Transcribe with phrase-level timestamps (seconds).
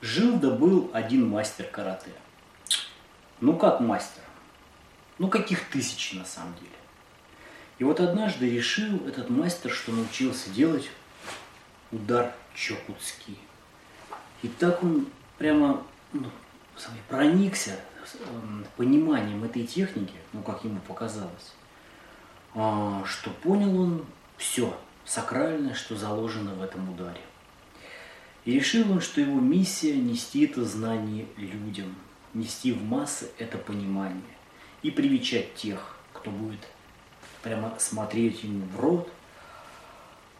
[0.00, 2.10] Жил да был один мастер карате.
[3.40, 4.22] Ну как мастер?
[5.18, 6.68] Ну каких тысяч на самом деле.
[7.78, 10.90] И вот однажды решил этот мастер, что научился делать
[11.94, 13.38] удар чокутский.
[14.42, 15.06] И так он
[15.38, 15.82] прямо
[16.12, 16.26] ну,
[17.08, 17.78] проникся
[18.30, 21.54] эм, пониманием этой техники, ну как ему показалось,
[22.54, 24.04] а, что понял он
[24.36, 27.20] все сакральное, что заложено в этом ударе.
[28.44, 31.94] И решил он, что его миссия– нести это знание людям,
[32.34, 34.22] нести в массы это понимание
[34.82, 36.60] и привечать тех, кто будет
[37.42, 39.10] прямо смотреть ему в рот,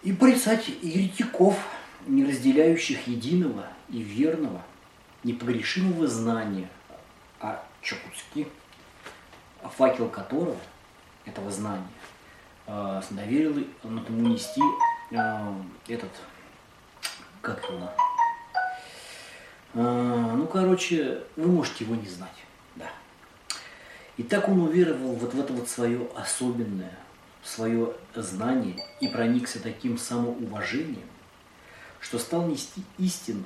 [0.04, 1.58] и порицать еретиков,
[2.06, 4.62] не разделяющих единого и верного,
[5.24, 6.68] непогрешимого знания
[7.40, 8.46] о Чокутске,
[9.62, 10.58] факел которого,
[11.24, 11.88] этого знания,
[12.66, 14.60] э, доверил ему нести
[15.10, 15.54] э,
[15.88, 16.10] этот
[17.40, 17.90] как его?
[19.74, 22.44] А, ну, короче, вы можете его не знать,
[22.76, 22.90] да.
[24.16, 26.96] И так он уверовал вот в это вот свое особенное,
[27.44, 31.08] свое знание и проникся таким самоуважением,
[32.00, 33.44] что стал нести истину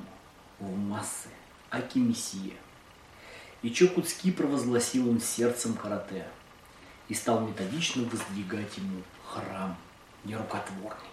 [0.59, 1.29] в массы,
[1.71, 2.55] аки мессия.
[3.63, 6.27] И Чокутски провозгласил он сердцем карате
[7.09, 9.77] и стал методично воздвигать ему храм
[10.25, 11.09] нерукотворный.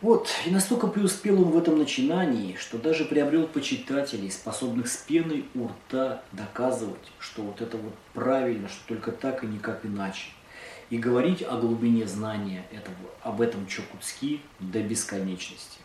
[0.00, 5.44] Вот, и настолько преуспел он в этом начинании, что даже приобрел почитателей, способных с пеной
[5.56, 10.28] у рта доказывать, что вот это вот правильно, что только так и никак иначе.
[10.90, 15.80] И говорить о глубине знания этого, об этом Чокутски до бесконечности.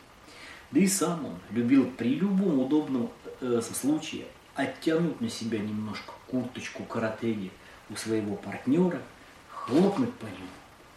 [0.71, 6.83] Да и сам он любил при любом удобном э, случае оттянуть на себя немножко курточку
[6.83, 7.51] каратеги
[7.89, 9.01] у своего партнера,
[9.49, 10.47] хлопнуть по нему,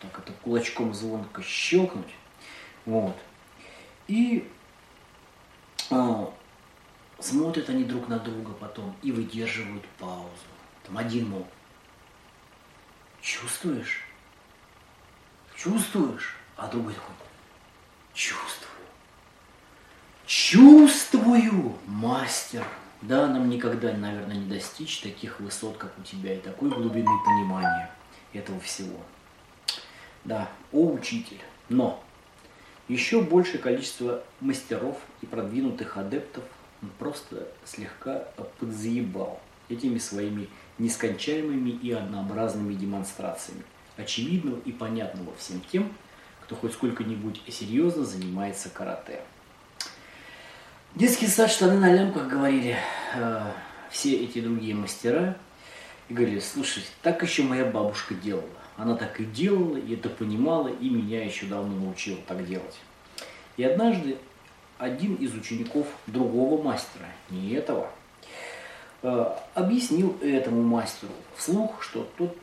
[0.00, 2.14] так это кулачком звонко щелкнуть,
[2.84, 3.16] вот.
[4.08, 4.48] И
[5.90, 6.32] а,
[7.18, 10.30] смотрят они друг на друга потом и выдерживают паузу.
[10.84, 11.46] Там один мол,
[13.26, 14.02] чувствуешь?
[15.56, 16.36] Чувствуешь?
[16.56, 17.14] А другой такой,
[18.14, 18.70] чувствую.
[20.26, 22.64] Чувствую, мастер.
[23.02, 27.90] Да, нам никогда, наверное, не достичь таких высот, как у тебя, и такой глубины понимания
[28.32, 28.98] этого всего.
[30.24, 31.40] Да, о учитель.
[31.68, 32.02] Но
[32.88, 36.44] еще большее количество мастеров и продвинутых адептов
[36.98, 38.20] просто слегка
[38.58, 43.62] подзаебал этими своими нескончаемыми и однообразными демонстрациями,
[43.96, 45.92] очевидного и понятного всем тем,
[46.42, 49.20] кто хоть сколько-нибудь серьезно занимается карате.
[50.94, 52.76] Детский сад, штаны на лямках, говорили
[53.14, 53.50] э,
[53.90, 55.36] все эти другие мастера,
[56.08, 58.44] и говорили, слушай, так еще моя бабушка делала.
[58.76, 62.78] Она так и делала, и это понимала, и меня еще давно научила так делать.
[63.56, 64.18] И однажды
[64.78, 67.90] один из учеников другого мастера, не этого,
[69.54, 72.36] объяснил этому мастеру вслух, что тот,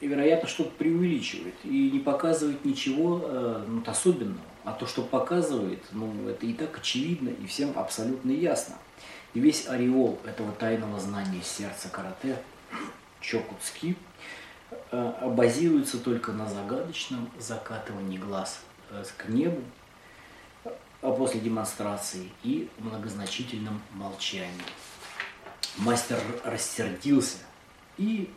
[0.00, 4.40] вероятно, что-то преувеличивает и не показывает ничего э, ну, особенного.
[4.64, 8.76] А то, что показывает, ну, это и так очевидно и всем абсолютно ясно.
[9.34, 12.36] И весь ореол этого тайного знания сердца карате
[13.20, 13.96] Чокутски
[14.90, 18.60] э, базируется только на загадочном закатывании глаз
[18.90, 19.62] э, к небу,
[21.02, 24.50] а после демонстрации и многозначительном молчании.
[25.78, 27.38] Мастер рассердился
[27.98, 28.32] и,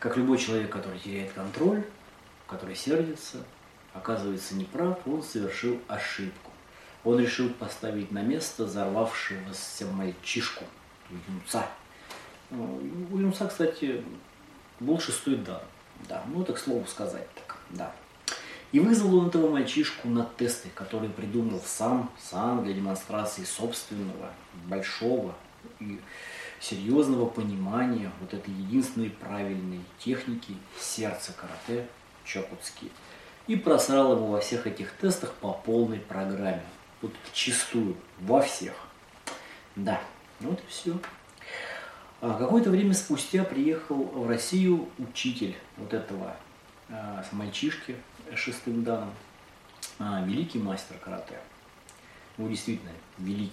[0.00, 1.84] как любой человек, который теряет контроль,
[2.48, 3.44] который сердится,
[3.92, 6.50] оказывается неправ, он совершил ошибку.
[7.04, 10.64] Он решил поставить на место взорвавшегося мальчишку,
[11.28, 11.66] юнца.
[12.50, 14.04] У юнца, кстати,
[14.80, 15.62] был шестой дан.
[16.08, 17.92] Да, ну так слово сказать так, да.
[18.72, 24.30] И вызвал он этого мальчишку на тесты, которые придумал сам, сам для демонстрации собственного,
[24.66, 25.34] большого
[25.80, 26.00] и
[26.60, 31.86] серьезного понимания вот этой единственной правильной техники сердца карате
[32.24, 32.90] Чокутски.
[33.46, 36.62] И просрал ему во всех этих тестах по полной программе.
[37.02, 38.74] Вот чистую, во всех.
[39.74, 40.00] Да,
[40.40, 40.98] вот и все.
[42.20, 46.36] А какое-то время спустя приехал в Россию учитель вот этого
[46.88, 47.96] э, мальчишки
[48.34, 49.14] шестым данным,
[49.98, 51.38] а, великий мастер карате.
[52.36, 53.52] Ну, действительно, великий.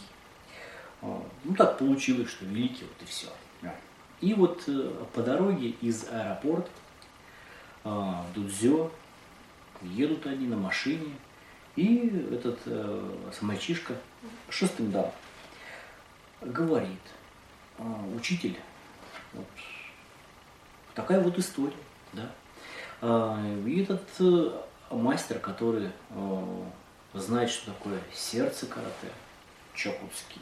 [1.01, 3.27] А, ну, так получилось, что великий, вот и все.
[4.19, 6.71] И вот э, по дороге из аэропорта
[7.83, 8.91] в Дудзё
[9.81, 11.13] едут они на машине,
[11.75, 13.93] И этот э, мальчишка,
[14.49, 15.11] шестым да,
[16.41, 16.99] говорит,
[17.77, 17.83] «А,
[18.15, 18.57] учитель,
[19.33, 19.45] вот,
[20.95, 21.77] такая вот история,
[22.13, 22.31] да.
[23.01, 26.63] А, и этот э, мастер, который э,
[27.13, 29.11] знает, что такое сердце карате,
[29.77, 30.41] Чокутский,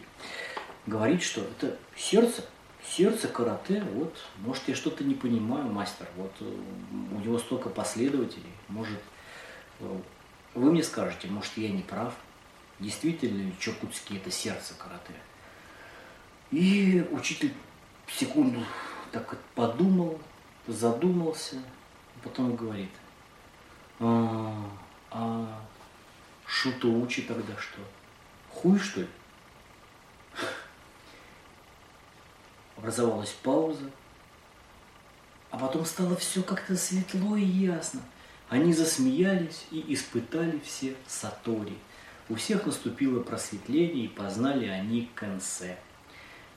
[0.87, 2.43] говорит, что это сердце,
[2.87, 6.45] сердце карате, вот, может, я что-то не понимаю, мастер, вот э,
[7.11, 8.99] у него столько последователей, может,
[9.79, 12.13] вы мне скажете, может, я не прав,
[12.79, 15.13] действительно ли Чокутский это сердце карате.
[16.51, 17.53] И учитель
[18.07, 18.63] секунду
[19.11, 20.19] так подумал,
[20.67, 21.57] задумался,
[22.23, 22.91] потом говорит,
[23.99, 24.69] а,
[25.11, 25.61] а
[26.45, 27.79] Шуто учи тогда что?
[28.49, 29.07] Хуй что ли?
[32.77, 33.89] Образовалась пауза,
[35.51, 38.01] а потом стало все как-то светло и ясно.
[38.49, 41.77] Они засмеялись и испытали все сатори.
[42.27, 45.77] У всех наступило просветление и познали они конце.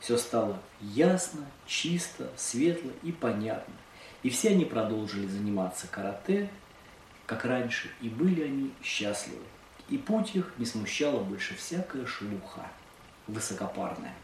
[0.00, 3.74] Все стало ясно, чисто, светло и понятно.
[4.22, 6.50] И все они продолжили заниматься карате,
[7.26, 9.44] как раньше, и были они счастливы.
[9.88, 12.68] И путь их не смущала больше всякая шелуха
[13.28, 14.14] высокопарная.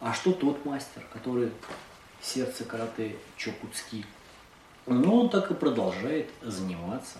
[0.00, 1.50] А что тот мастер, который
[2.20, 4.04] сердце карате Чокуцки,
[4.86, 7.18] ну, он так и продолжает заниматься.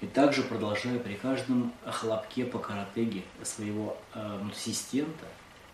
[0.00, 5.26] И также продолжая при каждом хлопке по каратеге своего э, ассистента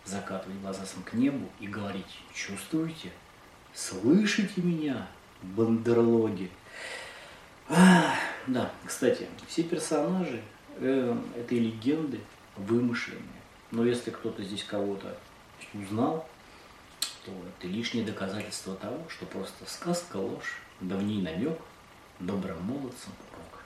[0.05, 3.11] закатывать глаза к небу и говорить, чувствуете,
[3.73, 5.07] слышите меня,
[5.41, 6.49] бандерлоги?
[7.67, 8.13] А,
[8.47, 10.41] да, кстати, все персонажи
[10.77, 12.19] э, этой легенды
[12.55, 13.40] вымышленные.
[13.71, 15.17] Но если кто-то здесь кого-то
[15.73, 16.27] узнал,
[17.25, 21.57] то это лишнее доказательство того, что просто сказка ложь, давний намек,
[22.19, 23.60] добрым молодцам урок.